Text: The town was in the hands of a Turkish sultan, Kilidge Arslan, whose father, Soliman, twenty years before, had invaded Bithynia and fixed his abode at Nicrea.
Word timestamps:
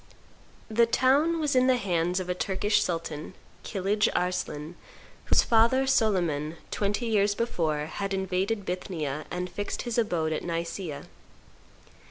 The 0.67 0.87
town 0.87 1.39
was 1.39 1.55
in 1.55 1.67
the 1.67 1.77
hands 1.77 2.19
of 2.19 2.27
a 2.27 2.33
Turkish 2.33 2.81
sultan, 2.81 3.35
Kilidge 3.61 4.09
Arslan, 4.15 4.75
whose 5.25 5.43
father, 5.43 5.85
Soliman, 5.85 6.55
twenty 6.71 7.05
years 7.05 7.35
before, 7.35 7.85
had 7.85 8.11
invaded 8.11 8.65
Bithynia 8.65 9.25
and 9.29 9.47
fixed 9.47 9.83
his 9.83 9.99
abode 9.99 10.33
at 10.33 10.43
Nicrea. 10.43 11.05